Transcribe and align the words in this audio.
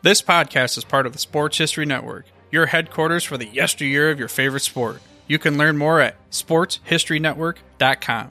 This 0.00 0.22
podcast 0.22 0.78
is 0.78 0.84
part 0.84 1.06
of 1.06 1.12
the 1.12 1.18
Sports 1.18 1.58
History 1.58 1.84
Network, 1.84 2.26
your 2.52 2.66
headquarters 2.66 3.24
for 3.24 3.36
the 3.36 3.48
yesteryear 3.48 4.12
of 4.12 4.18
your 4.20 4.28
favorite 4.28 4.60
sport. 4.60 5.02
You 5.26 5.40
can 5.40 5.58
learn 5.58 5.76
more 5.76 6.00
at 6.00 6.14
sportshistorynetwork.com. 6.30 8.30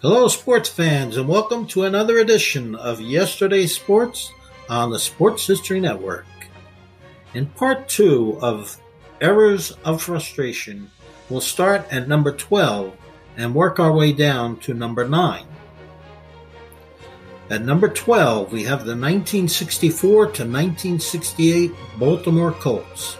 Hello, 0.00 0.28
sports 0.28 0.70
fans, 0.70 1.18
and 1.18 1.28
welcome 1.28 1.66
to 1.66 1.84
another 1.84 2.16
edition 2.16 2.74
of 2.74 3.02
Yesterday's 3.02 3.76
Sports 3.76 4.32
on 4.70 4.90
the 4.90 4.98
Sports 4.98 5.46
History 5.46 5.78
Network. 5.78 6.24
In 7.34 7.44
part 7.44 7.86
two 7.86 8.38
of 8.40 8.80
Eras 9.20 9.72
of 9.84 10.02
Frustration, 10.02 10.90
we'll 11.28 11.42
start 11.42 11.84
at 11.90 12.08
number 12.08 12.32
12 12.32 12.96
and 13.36 13.54
work 13.54 13.78
our 13.78 13.92
way 13.92 14.14
down 14.14 14.56
to 14.60 14.72
number 14.72 15.06
9. 15.06 15.44
At 17.48 17.62
number 17.62 17.88
12, 17.88 18.52
we 18.52 18.64
have 18.64 18.80
the 18.80 18.96
1964 18.96 20.24
to 20.24 20.42
1968 20.42 21.72
Baltimore 21.96 22.50
Colts. 22.50 23.18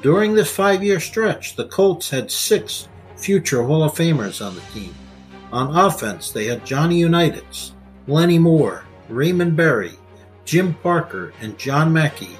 During 0.00 0.34
this 0.34 0.50
five 0.50 0.82
year 0.82 0.98
stretch, 0.98 1.56
the 1.56 1.66
Colts 1.66 2.08
had 2.08 2.30
six 2.30 2.88
future 3.16 3.62
Hall 3.62 3.84
of 3.84 3.92
Famers 3.92 4.44
on 4.44 4.54
the 4.54 4.62
team. 4.72 4.94
On 5.52 5.76
offense, 5.76 6.30
they 6.30 6.46
had 6.46 6.64
Johnny 6.64 7.00
Unitas, 7.00 7.74
Lenny 8.06 8.38
Moore, 8.38 8.84
Raymond 9.10 9.56
Berry, 9.56 9.92
Jim 10.46 10.72
Parker, 10.74 11.34
and 11.42 11.58
John 11.58 11.92
Mackey. 11.92 12.36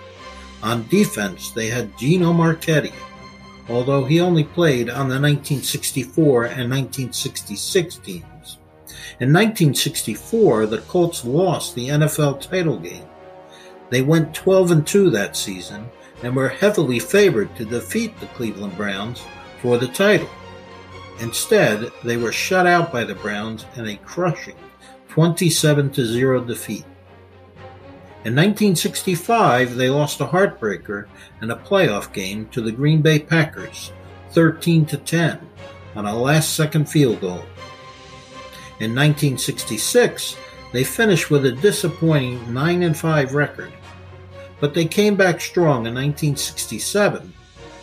On 0.63 0.87
defense, 0.89 1.51
they 1.51 1.69
had 1.69 1.99
Gino 1.99 2.33
Marchetti, 2.33 2.95
although 3.69 4.05
he 4.05 4.21
only 4.21 4.45
played 4.45 4.89
on 4.89 5.09
the 5.09 5.21
1964 5.21 6.45
and 6.45 6.71
1966 6.71 7.97
teams. 7.97 8.25
In 9.19 9.33
1964, 9.33 10.67
the 10.67 10.79
Colts 10.79 11.25
lost 11.25 11.75
the 11.75 11.89
NFL 11.89 12.41
title 12.41 12.79
game. 12.79 13.07
They 13.91 14.03
went 14.03 14.35
12 14.35 14.71
and 14.71 14.87
2 14.87 15.11
that 15.11 15.37
season 15.37 15.91
and 16.23 16.37
were 16.37 16.49
heavily 16.49 16.99
favored 16.99 17.55
to 17.57 17.65
defeat 17.65 18.19
the 18.21 18.27
Cleveland 18.27 18.77
Browns 18.77 19.23
for 19.61 19.79
the 19.79 19.89
title. 19.89 20.29
Instead, 21.21 21.91
they 22.05 22.17
were 22.17 22.33
shut 22.33 22.67
out 22.67 22.93
by 22.93 23.05
the 23.05 23.15
Browns 23.15 23.67
in 23.77 23.87
a 23.89 23.97
crushing 23.97 24.57
27 25.09 25.93
0 25.93 26.45
defeat. 26.45 26.85
In 28.23 28.37
1965, 28.37 29.77
they 29.77 29.91
lost 29.91 30.21
a 30.21 30.27
heartbreaker 30.27 31.07
in 31.43 31.51
a 31.51 31.57
playoff 31.57 32.13
game 32.13 32.47
to 32.49 32.61
the 32.61 32.71
Green 32.71 33.03
Bay 33.03 33.19
Packers, 33.19 33.93
13 34.31 34.87
10, 34.87 35.41
on 35.97 36.07
a 36.07 36.15
last-second 36.15 36.89
field 36.89 37.21
goal. 37.21 37.43
In 38.81 38.95
1966, 38.95 40.37
they 40.73 40.85
finished 40.85 41.31
with 41.31 41.45
a 41.45 41.53
disappointing 41.53 42.53
9 42.55 42.83
and 42.83 42.97
5 42.97 43.35
record, 43.35 43.73
but 44.59 44.73
they 44.73 44.87
came 44.87 45.17
back 45.17 45.41
strong 45.41 45.87
in 45.87 45.95
1967 45.95 47.31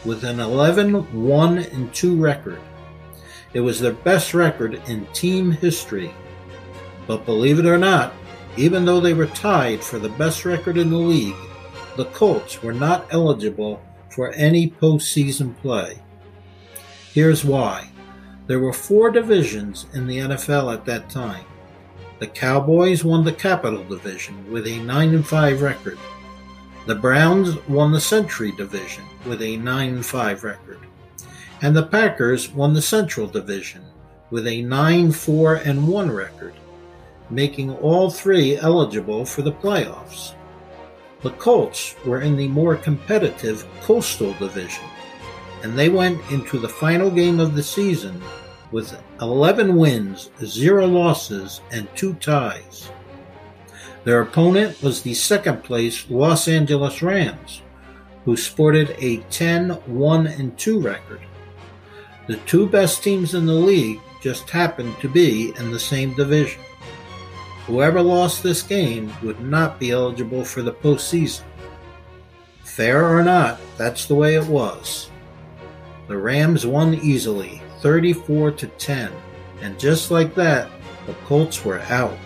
with 0.06 0.24
an 0.24 0.40
11 0.40 0.94
1 1.14 1.58
and 1.60 1.94
2 1.94 2.16
record. 2.20 2.60
It 3.54 3.60
was 3.60 3.80
their 3.80 3.94
best 3.94 4.34
record 4.34 4.82
in 4.88 5.06
team 5.08 5.52
history. 5.52 6.12
But 7.06 7.26
believe 7.26 7.60
it 7.60 7.66
or 7.66 7.78
not, 7.78 8.14
even 8.58 8.84
though 8.84 9.00
they 9.00 9.14
were 9.14 9.28
tied 9.28 9.84
for 9.84 10.00
the 10.00 10.10
best 10.10 10.46
record 10.46 10.78
in 10.78 10.90
the 10.90 10.98
league, 10.98 11.36
the 11.96 12.06
Colts 12.06 12.64
were 12.64 12.74
not 12.74 13.08
eligible 13.12 13.82
for 14.10 14.32
any 14.32 14.72
postseason 14.72 15.56
play. 15.58 16.00
Here's 17.14 17.46
why. 17.46 17.88
There 18.48 18.62
were 18.62 18.72
four 18.72 19.12
divisions 19.12 19.88
in 19.94 20.08
the 20.08 20.20
NFL 20.20 20.74
at 20.74 20.86
that 20.86 21.10
time. 21.10 21.44
The 22.20 22.28
Cowboys 22.28 23.04
won 23.04 23.26
the 23.26 23.34
Capital 23.34 23.84
Division 23.84 24.50
with 24.50 24.66
a 24.68 24.80
9 24.80 25.22
5 25.22 25.62
record. 25.62 25.98
The 26.86 26.96
Browns 26.96 27.58
won 27.68 27.92
the 27.92 28.00
Century 28.00 28.54
Division 28.54 29.04
with 29.26 29.42
a 29.42 29.58
9 29.58 30.02
5 30.02 30.44
record. 30.46 30.80
And 31.62 31.76
the 31.76 31.86
Packers 31.86 32.50
won 32.50 32.74
the 32.74 32.82
Central 32.82 33.28
Division 33.28 33.84
with 34.32 34.48
a 34.48 34.62
9 34.62 35.12
4 35.12 35.58
1 35.58 36.12
record, 36.12 36.54
making 37.30 37.76
all 37.76 38.10
three 38.10 38.56
eligible 38.56 39.26
for 39.26 39.42
the 39.42 39.52
playoffs. 39.52 40.34
The 41.22 41.32
Colts 41.32 41.96
were 42.06 42.22
in 42.22 42.38
the 42.38 42.48
more 42.48 42.78
competitive 42.78 43.66
Coastal 43.82 44.34
Division 44.36 44.86
and 45.64 45.78
they 45.78 45.90
went 45.90 46.20
into 46.32 46.60
the 46.60 46.70
final 46.70 47.10
game 47.10 47.40
of 47.40 47.56
the 47.56 47.64
season 47.64 48.22
with 48.72 49.00
11 49.22 49.76
wins, 49.76 50.30
0 50.44 50.88
losses, 50.88 51.62
and 51.72 51.88
2 51.96 52.14
ties. 52.16 52.90
Their 54.04 54.22
opponent 54.22 54.82
was 54.82 55.02
the 55.02 55.14
second 55.14 55.64
place 55.64 56.10
Los 56.10 56.48
Angeles 56.48 57.02
Rams, 57.02 57.62
who 58.26 58.38
sported 58.38 58.96
a 59.00 59.18
10 59.30 59.70
1 59.70 60.28
and 60.28 60.58
2 60.58 60.80
record. 60.80 61.22
The 62.28 62.38
two 62.38 62.68
best 62.68 63.04
teams 63.04 63.34
in 63.34 63.46
the 63.46 63.54
league 63.54 64.00
just 64.22 64.50
happened 64.50 64.98
to 65.00 65.08
be 65.08 65.54
in 65.58 65.72
the 65.72 65.80
same 65.80 66.14
division. 66.14 66.62
Whoever 67.66 68.02
lost 68.02 68.44
this 68.44 68.62
game 68.62 69.14
would 69.24 69.40
not 69.40 69.80
be 69.80 69.92
eligible 69.92 70.44
for 70.44 70.62
the 70.62 70.74
postseason. 70.74 71.44
Fair 72.64 73.06
or 73.06 73.24
not, 73.24 73.60
that's 73.78 74.06
the 74.06 74.16
way 74.16 74.36
it 74.36 74.46
was. 74.46 75.10
The 76.08 76.18
Rams 76.18 76.66
won 76.66 76.94
easily, 76.96 77.62
34 77.82 78.52
to 78.52 78.68
10, 78.68 79.12
and 79.62 79.78
just 79.78 80.10
like 80.10 80.34
that, 80.36 80.70
the 81.06 81.14
Colts 81.26 81.66
were 81.66 81.82
out. 81.82 82.18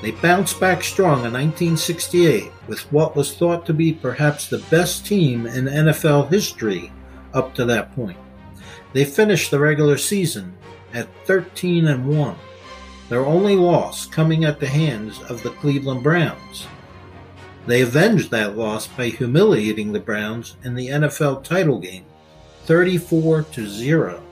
They 0.00 0.12
bounced 0.12 0.58
back 0.58 0.82
strong 0.82 1.26
in 1.26 1.34
1968 1.34 2.50
with 2.66 2.80
what 2.92 3.14
was 3.14 3.34
thought 3.34 3.66
to 3.66 3.74
be 3.74 3.92
perhaps 3.92 4.48
the 4.48 4.64
best 4.70 5.04
team 5.04 5.46
in 5.46 5.66
NFL 5.66 6.30
history 6.30 6.90
up 7.34 7.54
to 7.56 7.66
that 7.66 7.94
point. 7.94 8.18
They 8.94 9.04
finished 9.04 9.50
the 9.50 9.60
regular 9.60 9.98
season 9.98 10.56
at 10.94 11.08
13 11.26 11.88
and 11.88 12.08
1, 12.08 12.36
their 13.10 13.26
only 13.26 13.56
loss 13.56 14.06
coming 14.06 14.46
at 14.46 14.58
the 14.58 14.66
hands 14.66 15.20
of 15.24 15.42
the 15.42 15.50
Cleveland 15.50 16.02
Browns. 16.02 16.66
They 17.66 17.82
avenged 17.82 18.30
that 18.30 18.56
loss 18.56 18.86
by 18.86 19.10
humiliating 19.10 19.92
the 19.92 20.00
Browns 20.00 20.56
in 20.64 20.74
the 20.74 20.88
NFL 20.88 21.44
title 21.44 21.78
game 21.78 22.06
34 22.66 23.42
to 23.42 23.66
0. 23.66 24.22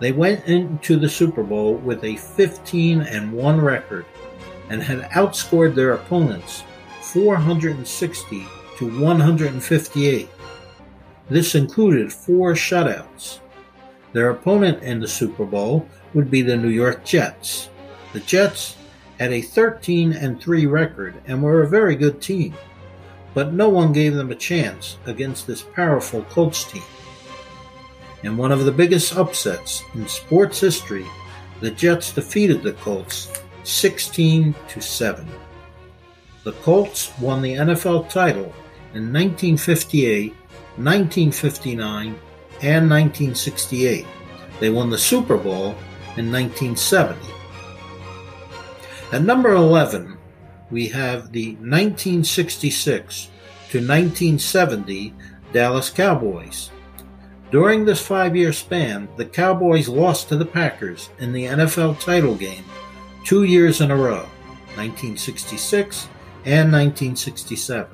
They 0.00 0.12
went 0.12 0.44
into 0.46 0.96
the 0.96 1.08
Super 1.08 1.42
Bowl 1.42 1.74
with 1.74 2.04
a 2.04 2.16
15 2.16 3.00
and 3.00 3.32
1 3.32 3.60
record 3.60 4.06
and 4.70 4.82
had 4.82 5.10
outscored 5.10 5.74
their 5.74 5.94
opponents 5.94 6.62
460 7.02 8.46
to 8.76 9.00
158. 9.00 10.28
This 11.28 11.54
included 11.54 12.12
four 12.12 12.52
shutouts. 12.52 13.40
Their 14.12 14.30
opponent 14.30 14.82
in 14.82 15.00
the 15.00 15.08
Super 15.08 15.44
Bowl 15.44 15.88
would 16.14 16.30
be 16.30 16.42
the 16.42 16.56
New 16.56 16.68
York 16.68 17.04
Jets. 17.04 17.68
The 18.12 18.20
Jets 18.20 18.76
had 19.18 19.32
a 19.32 19.42
13 19.42 20.12
and 20.12 20.40
3 20.40 20.66
record 20.66 21.20
and 21.26 21.42
were 21.42 21.62
a 21.62 21.68
very 21.68 21.96
good 21.96 22.22
team, 22.22 22.54
but 23.34 23.52
no 23.52 23.68
one 23.68 23.92
gave 23.92 24.14
them 24.14 24.30
a 24.30 24.36
chance 24.36 24.96
against 25.06 25.46
this 25.46 25.62
powerful 25.62 26.22
Colts 26.30 26.64
team. 26.64 26.82
In 28.24 28.36
one 28.36 28.50
of 28.50 28.64
the 28.64 28.72
biggest 28.72 29.16
upsets 29.16 29.84
in 29.94 30.08
sports 30.08 30.60
history, 30.60 31.06
the 31.60 31.70
Jets 31.70 32.12
defeated 32.12 32.62
the 32.62 32.72
Colts 32.74 33.30
16 33.62 34.54
to 34.68 34.80
7. 34.80 35.28
The 36.44 36.52
Colts 36.52 37.12
won 37.20 37.42
the 37.42 37.54
NFL 37.54 38.08
title 38.08 38.52
in 38.94 39.12
1958, 39.12 40.32
1959, 40.76 42.18
and 42.62 42.90
1968. 42.90 44.06
They 44.58 44.70
won 44.70 44.90
the 44.90 44.98
Super 44.98 45.36
Bowl 45.36 45.76
in 46.16 46.32
1970. 46.32 47.20
At 49.12 49.22
number 49.22 49.52
11, 49.52 50.18
we 50.70 50.88
have 50.88 51.30
the 51.32 51.52
1966 51.56 53.28
to 53.70 53.78
1970 53.78 55.14
Dallas 55.52 55.90
Cowboys. 55.90 56.70
During 57.50 57.86
this 57.86 58.06
five 58.06 58.36
year 58.36 58.52
span, 58.52 59.08
the 59.16 59.24
Cowboys 59.24 59.88
lost 59.88 60.28
to 60.28 60.36
the 60.36 60.44
Packers 60.44 61.08
in 61.18 61.32
the 61.32 61.44
NFL 61.44 61.98
title 61.98 62.34
game 62.34 62.64
two 63.24 63.44
years 63.44 63.80
in 63.80 63.90
a 63.90 63.96
row, 63.96 64.26
1966 64.76 66.08
and 66.44 66.70
1967. 66.70 67.90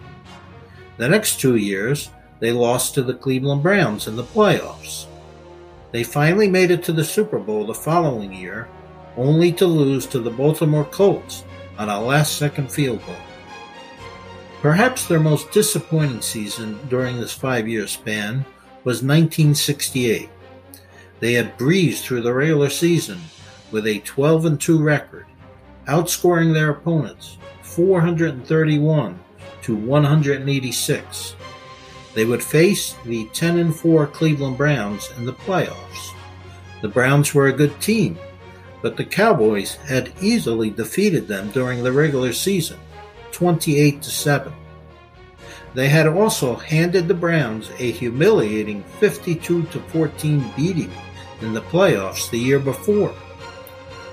The 0.96 1.08
next 1.08 1.40
two 1.40 1.56
years, 1.56 2.10
they 2.40 2.50
lost 2.50 2.94
to 2.94 3.02
the 3.02 3.14
Cleveland 3.14 3.62
Browns 3.62 4.08
in 4.08 4.16
the 4.16 4.24
playoffs. 4.24 5.06
They 5.92 6.02
finally 6.02 6.48
made 6.48 6.72
it 6.72 6.82
to 6.84 6.92
the 6.92 7.04
Super 7.04 7.38
Bowl 7.38 7.66
the 7.66 7.74
following 7.74 8.32
year, 8.32 8.68
only 9.16 9.52
to 9.52 9.66
lose 9.66 10.06
to 10.06 10.18
the 10.18 10.30
Baltimore 10.30 10.84
Colts 10.84 11.44
on 11.78 11.88
a 11.88 12.00
last 12.00 12.38
second 12.38 12.72
field 12.72 13.04
goal. 13.06 13.16
Perhaps 14.60 15.06
their 15.06 15.20
most 15.20 15.52
disappointing 15.52 16.22
season 16.22 16.78
during 16.88 17.20
this 17.20 17.32
five 17.32 17.68
year 17.68 17.86
span 17.86 18.44
was 18.84 19.02
1968. 19.02 20.28
They 21.20 21.32
had 21.32 21.56
breezed 21.56 22.04
through 22.04 22.22
the 22.22 22.34
regular 22.34 22.68
season 22.68 23.20
with 23.70 23.86
a 23.86 24.00
12 24.00 24.58
2 24.58 24.82
record, 24.82 25.26
outscoring 25.86 26.52
their 26.52 26.70
opponents 26.70 27.38
431 27.62 29.18
to 29.62 29.74
186. 29.74 31.34
They 32.14 32.24
would 32.24 32.42
face 32.42 32.94
the 33.04 33.26
10 33.32 33.72
4 33.72 34.06
Cleveland 34.08 34.58
Browns 34.58 35.10
in 35.16 35.24
the 35.24 35.32
playoffs. 35.32 36.14
The 36.82 36.88
Browns 36.88 37.34
were 37.34 37.48
a 37.48 37.52
good 37.52 37.80
team, 37.80 38.18
but 38.82 38.96
the 38.96 39.04
Cowboys 39.04 39.76
had 39.76 40.12
easily 40.20 40.68
defeated 40.68 41.26
them 41.26 41.50
during 41.50 41.82
the 41.82 41.92
regular 41.92 42.32
season, 42.34 42.78
28 43.32 44.02
to 44.02 44.10
7. 44.10 44.52
They 45.74 45.88
had 45.88 46.06
also 46.06 46.54
handed 46.54 47.08
the 47.08 47.14
Browns 47.14 47.70
a 47.78 47.90
humiliating 47.90 48.84
52 49.00 49.64
14 49.64 50.52
beating 50.56 50.92
in 51.40 51.52
the 51.52 51.62
playoffs 51.62 52.30
the 52.30 52.38
year 52.38 52.60
before. 52.60 53.14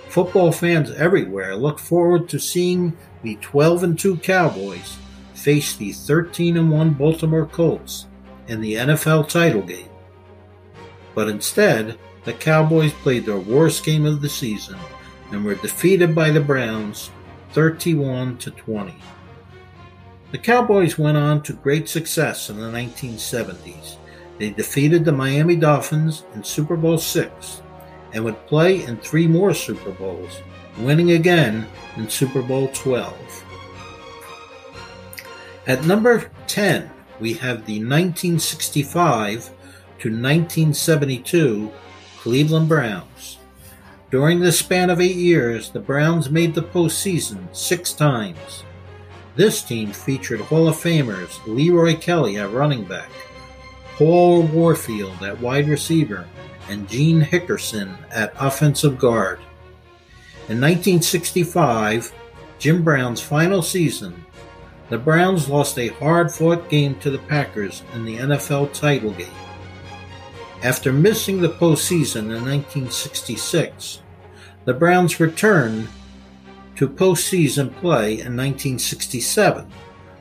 Football 0.09 0.51
fans 0.51 0.91
everywhere 0.91 1.55
look 1.55 1.79
forward 1.79 2.27
to 2.29 2.39
seeing 2.39 2.97
the 3.21 3.35
12 3.41 3.83
and 3.83 3.99
2 3.99 4.17
Cowboys 4.17 4.97
face 5.35 5.75
the 5.75 5.91
13 5.93 6.57
and 6.57 6.71
1 6.71 6.93
Baltimore 6.93 7.45
Colts 7.45 8.07
in 8.47 8.59
the 8.59 8.73
NFL 8.73 9.29
title 9.29 9.61
game. 9.61 9.89
But 11.13 11.29
instead, 11.29 11.97
the 12.23 12.33
Cowboys 12.33 12.93
played 12.93 13.25
their 13.25 13.39
worst 13.39 13.85
game 13.85 14.05
of 14.05 14.21
the 14.21 14.29
season 14.29 14.77
and 15.31 15.45
were 15.45 15.55
defeated 15.55 16.13
by 16.13 16.31
the 16.31 16.41
Browns 16.41 17.11
31 17.53 18.37
to 18.39 18.51
20. 18.51 18.95
The 20.31 20.37
Cowboys 20.37 20.97
went 20.97 21.17
on 21.17 21.43
to 21.43 21.51
great 21.51 21.89
success 21.89 22.49
in 22.49 22.57
the 22.57 22.67
1970s. 22.67 23.97
They 24.39 24.51
defeated 24.51 25.03
the 25.03 25.11
Miami 25.11 25.57
Dolphins 25.57 26.23
in 26.33 26.41
Super 26.41 26.77
Bowl 26.77 26.95
VI 26.97 27.29
and 28.13 28.23
would 28.23 28.47
play 28.47 28.83
in 28.85 28.95
three 28.97 29.27
more 29.27 29.53
Super 29.53 29.91
Bowls, 29.91 30.41
winning 30.77 31.11
again 31.11 31.67
in 31.97 32.09
Super 32.09 32.41
Bowl 32.41 32.73
XII. 32.73 33.13
At 35.67 35.85
number 35.85 36.31
10, 36.47 36.89
we 37.19 37.33
have 37.33 37.65
the 37.65 37.83
1965 37.83 39.43
to 39.99 40.09
1972 40.09 41.69
Cleveland 42.19 42.69
Browns. 42.69 43.37
During 44.09 44.39
the 44.39 44.53
span 44.53 44.89
of 44.89 45.01
eight 45.01 45.17
years, 45.17 45.71
the 45.71 45.79
Browns 45.81 46.29
made 46.29 46.55
the 46.55 46.63
postseason 46.63 47.53
six 47.53 47.91
times. 47.91 48.63
This 49.35 49.61
team 49.61 49.91
featured 49.91 50.41
Hall 50.41 50.67
of 50.67 50.75
Famers 50.75 51.39
Leroy 51.47 51.95
Kelly 51.95 52.37
at 52.37 52.51
running 52.51 52.83
back, 52.83 53.09
Paul 53.95 54.43
Warfield 54.43 55.23
at 55.23 55.39
wide 55.39 55.69
receiver, 55.69 56.27
and 56.69 56.89
Gene 56.89 57.21
Hickerson 57.21 57.95
at 58.11 58.33
offensive 58.39 58.97
guard. 58.97 59.39
In 60.49 60.59
1965, 60.59 62.11
Jim 62.59 62.83
Brown's 62.83 63.21
final 63.21 63.61
season, 63.61 64.25
the 64.89 64.97
Browns 64.97 65.47
lost 65.47 65.79
a 65.79 65.87
hard 65.87 66.31
fought 66.31 66.69
game 66.69 66.99
to 66.99 67.09
the 67.09 67.19
Packers 67.19 67.83
in 67.93 68.03
the 68.03 68.17
NFL 68.17 68.73
title 68.73 69.11
game. 69.11 69.27
After 70.63 70.91
missing 70.91 71.41
the 71.41 71.49
postseason 71.49 72.23
in 72.23 72.43
1966, 72.43 74.01
the 74.65 74.73
Browns 74.73 75.19
returned 75.19 75.87
to 76.81 76.87
postseason 76.87 77.71
play 77.75 78.13
in 78.13 78.35
1967, 78.35 79.71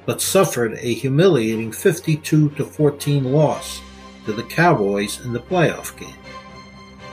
but 0.05 0.21
suffered 0.21 0.75
a 0.75 0.93
humiliating 0.93 1.73
52 1.73 2.51
14 2.51 3.33
loss 3.33 3.81
to 4.27 4.35
the 4.35 4.43
Cowboys 4.43 5.25
in 5.25 5.33
the 5.33 5.41
playoff 5.41 5.99
game. 5.99 6.21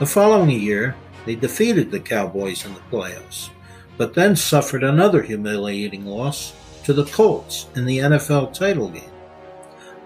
The 0.00 0.06
following 0.06 0.50
year, 0.50 0.94
they 1.24 1.34
defeated 1.34 1.90
the 1.90 1.98
Cowboys 1.98 2.66
in 2.66 2.74
the 2.74 2.80
playoffs, 2.92 3.48
but 3.96 4.12
then 4.12 4.36
suffered 4.36 4.84
another 4.84 5.22
humiliating 5.22 6.04
loss 6.04 6.52
to 6.84 6.92
the 6.92 7.06
Colts 7.06 7.68
in 7.74 7.86
the 7.86 8.00
NFL 8.00 8.52
title 8.52 8.90
game 8.90 9.10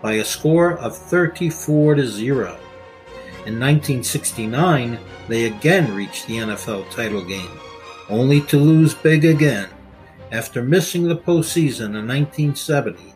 by 0.00 0.12
a 0.12 0.24
score 0.24 0.78
of 0.78 0.96
34 0.96 1.96
to 1.96 2.06
0. 2.06 2.46
In 3.44 3.58
1969, 3.58 5.00
they 5.26 5.46
again 5.46 5.92
reached 5.96 6.28
the 6.28 6.36
NFL 6.36 6.88
title 6.92 7.24
game 7.24 7.50
only 8.12 8.42
to 8.42 8.58
lose 8.58 8.92
big 8.92 9.24
again. 9.24 9.68
After 10.32 10.62
missing 10.62 11.08
the 11.08 11.16
postseason 11.16 11.96
in 11.96 12.06
1970, 12.06 13.14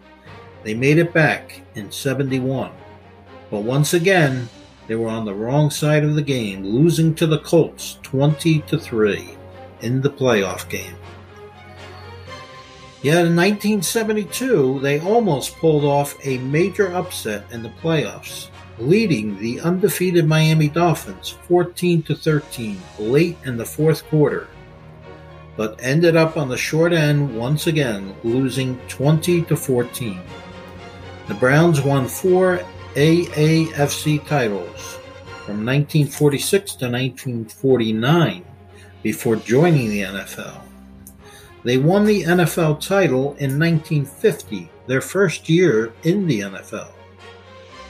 they 0.65 0.73
made 0.73 0.97
it 0.97 1.13
back 1.13 1.61
in 1.75 1.93
71. 1.93 2.73
But 3.51 3.61
once 3.61 3.93
again, 3.93 4.49
they 4.87 4.95
were 4.95 5.09
on 5.09 5.27
the 5.27 5.35
wrong 5.35 5.71
side 5.71 6.03
of 6.03 6.15
the 6.15 6.23
game, 6.23 6.65
losing 6.65 7.15
to 7.17 7.27
the 7.27 7.41
Colts 7.41 7.99
20 8.03 8.61
to 8.63 8.79
3 8.79 9.37
in 9.83 10.01
the 10.01 10.11
playoff 10.11 10.69
game. 10.71 10.97
Yet 13.03 13.27
in 13.27 13.37
1972, 13.37 14.81
they 14.81 15.01
almost 15.01 15.57
pulled 15.57 15.85
off 15.85 16.17
a 16.25 16.39
major 16.39 16.93
upset 16.95 17.45
in 17.53 17.63
the 17.63 17.69
playoffs, 17.69 18.49
leading 18.79 19.39
the 19.39 19.61
undefeated 19.61 20.27
Miami 20.27 20.69
Dolphins 20.69 21.37
14 21.47 22.03
to 22.05 22.15
13 22.15 22.81
late 22.99 23.37
in 23.45 23.59
the 23.59 23.65
fourth 23.65 24.05
quarter 24.09 24.49
but 25.56 25.79
ended 25.82 26.17
up 26.17 26.37
on 26.37 26.49
the 26.49 26.56
short 26.56 26.93
end 26.93 27.37
once 27.37 27.67
again, 27.67 28.14
losing 28.25 28.79
20 28.88 29.43
to 29.43 29.56
14. 29.56 30.20
The 31.29 31.35
Browns 31.35 31.81
won 31.81 32.06
four 32.06 32.61
AAFC 32.94 34.26
titles 34.26 34.99
from 35.44 35.64
1946 35.64 36.76
to 36.76 36.85
1949 36.87 38.44
before 39.03 39.37
joining 39.37 39.88
the 39.88 40.03
NFL. 40.03 40.61
They 41.64 41.79
won 41.79 42.05
the 42.05 42.23
NFL 42.23 42.81
title 42.81 43.35
in 43.38 43.59
1950, 43.59 44.70
their 44.87 45.00
first 45.00 45.49
year 45.49 45.92
in 46.04 46.26
the 46.26 46.40
NFL. 46.40 46.92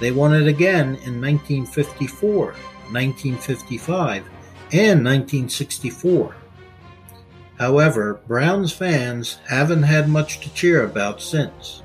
They 0.00 0.12
won 0.12 0.34
it 0.34 0.46
again 0.46 0.96
in 1.04 1.20
1954, 1.20 2.46
1955, 2.46 4.24
and 4.72 5.04
1964. 5.04 6.34
However, 7.58 8.20
Browns 8.26 8.72
fans 8.72 9.38
haven't 9.48 9.84
had 9.84 10.08
much 10.08 10.40
to 10.40 10.52
cheer 10.52 10.84
about 10.84 11.22
since, 11.22 11.82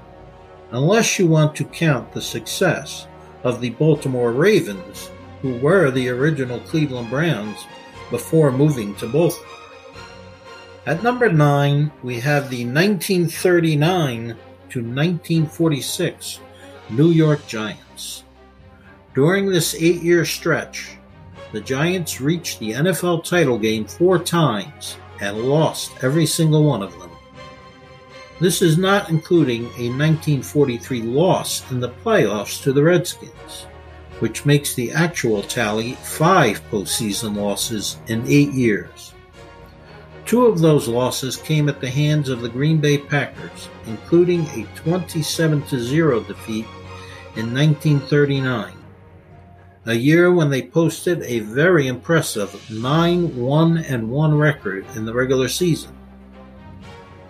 unless 0.72 1.18
you 1.18 1.28
want 1.28 1.56
to 1.56 1.64
count 1.64 2.12
the 2.12 2.22
success 2.22 3.08
of 3.44 3.62
the 3.62 3.70
Baltimore 3.72 4.34
Ravens, 4.34 5.10
who 5.42 5.58
were 5.60 5.90
the 5.90 6.10
original 6.10 6.60
Cleveland 6.60 7.10
Browns 7.10 7.66
before 8.10 8.52
moving 8.52 8.96
to 8.96 9.08
Baltimore. 9.08 9.48
At 10.86 11.04
number 11.04 11.32
9, 11.32 11.92
we 12.04 12.20
have 12.20 12.50
the 12.50 12.66
1939 12.66 14.36
to 14.70 14.80
1946 14.80 16.40
New 16.90 17.12
York 17.12 17.46
Giants. 17.48 18.24
During 19.14 19.46
this 19.48 19.76
eight 19.76 20.02
year 20.02 20.26
stretch, 20.26 20.98
the 21.54 21.62
Giants 21.62 22.20
reached 22.20 22.60
the 22.60 22.72
NFL 22.72 23.24
title 23.24 23.58
game 23.58 23.86
four 23.86 24.20
times 24.20 24.98
and 25.22 25.38
lost 25.44 26.04
every 26.04 26.26
single 26.26 26.64
one 26.64 26.84
of 26.84 27.00
them. 27.00 27.12
This 28.40 28.62
is 28.62 28.78
not 28.78 29.10
including 29.10 29.66
a 29.78 29.88
1943 29.88 31.04
loss 31.04 31.70
in 31.72 31.80
the 31.80 31.90
playoffs 31.90 32.62
to 32.64 32.74
the 32.74 32.84
Redskins, 32.84 33.68
which 34.20 34.46
makes 34.46 34.74
the 34.74 34.92
actual 34.92 35.44
tally 35.44 35.94
five 36.02 36.62
postseason 36.72 37.38
losses 37.38 37.98
in 38.08 38.28
eight 38.28 38.52
years. 38.52 39.14
Two 40.26 40.48
of 40.48 40.60
those 40.60 40.88
losses 40.88 41.38
came 41.38 41.70
at 41.70 41.80
the 41.80 41.90
hands 41.90 42.30
of 42.30 42.42
the 42.42 42.50
Green 42.50 42.80
Bay 42.80 42.98
Packers, 42.98 43.70
including 43.86 44.42
a 44.48 44.68
27 44.76 45.68
0 45.68 46.20
defeat 46.22 46.66
in 47.36 47.54
1939 47.54 48.81
a 49.86 49.94
year 49.94 50.32
when 50.32 50.50
they 50.50 50.62
posted 50.62 51.24
a 51.24 51.40
very 51.40 51.88
impressive 51.88 52.70
9 52.70 53.36
1 53.36 53.78
and 53.80 54.10
1 54.10 54.38
record 54.38 54.86
in 54.96 55.06
the 55.06 55.14
regular 55.14 55.48
season. 55.48 55.96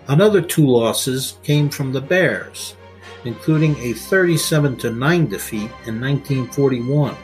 Another 0.08 0.42
two 0.42 0.66
losses 0.66 1.38
came 1.42 1.70
from 1.70 1.92
the 1.92 2.00
Bears, 2.00 2.76
including 3.24 3.76
a 3.78 3.94
37 3.94 4.98
9 4.98 5.26
defeat 5.26 5.70
in 5.86 6.00
1941, 6.00 7.16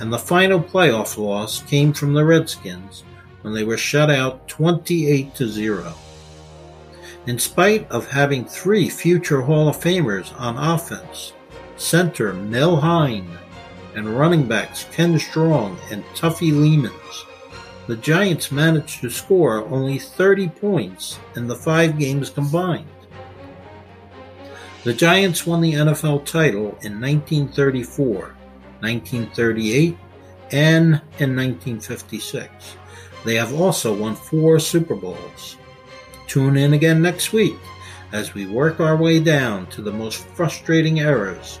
and 0.00 0.12
the 0.12 0.18
final 0.18 0.58
playoff 0.58 1.16
loss 1.16 1.62
came 1.62 1.92
from 1.92 2.12
the 2.12 2.24
Redskins 2.24 3.04
when 3.42 3.54
they 3.54 3.64
were 3.64 3.76
shut 3.76 4.10
out 4.10 4.48
28 4.48 5.36
0. 5.36 5.94
In 7.26 7.38
spite 7.38 7.88
of 7.90 8.10
having 8.10 8.44
three 8.44 8.88
future 8.88 9.42
Hall 9.42 9.68
of 9.68 9.76
Famers 9.76 10.32
on 10.40 10.56
offense, 10.56 11.34
center 11.76 12.32
Mel 12.32 12.76
Hein 12.76 13.38
and 13.94 14.18
running 14.18 14.46
backs 14.46 14.86
Ken 14.92 15.18
Strong 15.18 15.78
and 15.90 16.04
Tuffy 16.14 16.52
Leemans, 16.52 17.24
the 17.86 17.96
Giants 17.96 18.52
managed 18.52 19.00
to 19.00 19.10
score 19.10 19.66
only 19.68 19.98
30 19.98 20.48
points 20.48 21.18
in 21.36 21.46
the 21.46 21.56
five 21.56 21.98
games 21.98 22.30
combined. 22.30 22.86
The 24.84 24.94
Giants 24.94 25.46
won 25.46 25.60
the 25.60 25.74
NFL 25.74 26.24
title 26.24 26.78
in 26.82 27.00
1934, 27.00 28.34
1938, 28.80 29.98
and 30.52 31.00
in 31.18 31.36
1956. 31.36 32.76
They 33.24 33.34
have 33.34 33.52
also 33.52 33.94
won 33.94 34.14
four 34.14 34.58
Super 34.58 34.94
Bowls. 34.94 35.56
Tune 36.26 36.56
in 36.56 36.74
again 36.74 37.02
next 37.02 37.32
week 37.32 37.58
as 38.12 38.34
we 38.34 38.46
work 38.46 38.80
our 38.80 38.96
way 38.96 39.20
down 39.20 39.66
to 39.66 39.82
the 39.82 39.92
most 39.92 40.26
frustrating 40.28 40.98
eras 40.98 41.60